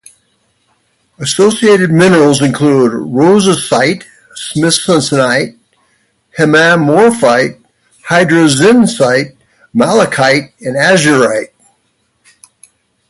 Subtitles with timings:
[1.19, 5.59] Associated minerals include: rosasite, smithsonite,
[6.39, 7.63] hemimorphite,
[8.07, 9.35] hydrozincite,
[9.75, 11.49] malachite and azurite.